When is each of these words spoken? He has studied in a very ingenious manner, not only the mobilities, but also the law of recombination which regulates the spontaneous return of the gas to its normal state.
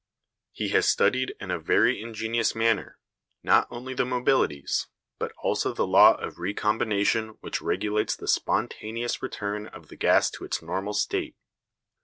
He 0.51 0.69
has 0.69 0.87
studied 0.87 1.35
in 1.39 1.51
a 1.51 1.59
very 1.59 2.01
ingenious 2.01 2.55
manner, 2.55 2.97
not 3.43 3.67
only 3.69 3.93
the 3.93 4.03
mobilities, 4.03 4.87
but 5.19 5.31
also 5.37 5.75
the 5.75 5.85
law 5.85 6.15
of 6.15 6.39
recombination 6.39 7.37
which 7.41 7.61
regulates 7.61 8.15
the 8.15 8.27
spontaneous 8.27 9.21
return 9.21 9.67
of 9.67 9.89
the 9.89 9.95
gas 9.95 10.31
to 10.31 10.43
its 10.43 10.59
normal 10.59 10.93
state. 10.93 11.35